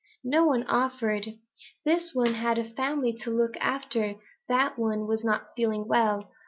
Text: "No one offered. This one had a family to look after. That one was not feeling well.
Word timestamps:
"No 0.23 0.45
one 0.45 0.63
offered. 0.63 1.27
This 1.85 2.15
one 2.15 2.33
had 2.33 2.57
a 2.57 2.67
family 2.67 3.13
to 3.17 3.29
look 3.29 3.55
after. 3.57 4.15
That 4.47 4.79
one 4.79 5.05
was 5.05 5.23
not 5.23 5.53
feeling 5.55 5.87
well. 5.87 6.31